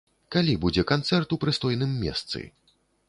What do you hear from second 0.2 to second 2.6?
Калі будзе канцэрт у прыстойным месцы?